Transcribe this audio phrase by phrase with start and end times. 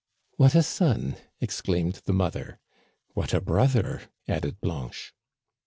[0.37, 2.57] "What a son!" exclaimed the mother.
[3.13, 5.13] "What a brother!" added Blanche.